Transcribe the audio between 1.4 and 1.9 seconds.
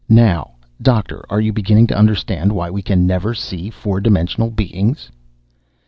beginning